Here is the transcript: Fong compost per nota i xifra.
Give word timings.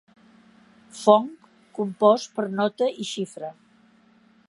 Fong 1.01 1.27
compost 1.81 2.35
per 2.39 2.49
nota 2.63 2.91
i 3.05 3.09
xifra. 3.15 3.55